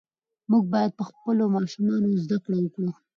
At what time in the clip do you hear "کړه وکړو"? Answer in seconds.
2.43-2.89